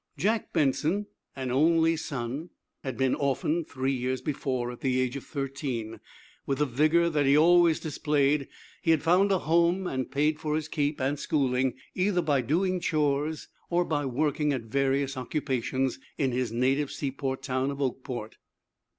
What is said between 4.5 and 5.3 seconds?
at the age of